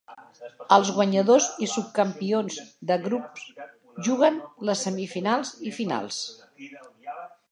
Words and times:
Els 0.77 0.91
guanyadors 0.93 1.49
i 1.65 1.67
subcampions 1.73 2.57
de 2.91 2.97
grups 3.03 3.45
juguen 4.09 4.41
les 4.69 4.83
semifinals 4.89 5.55
i 5.73 5.75
finals. 5.79 6.21